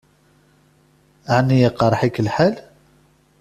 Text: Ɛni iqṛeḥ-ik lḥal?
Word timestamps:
Ɛni 1.35 1.57
iqṛeḥ-ik 1.67 2.15
lḥal? 2.25 2.55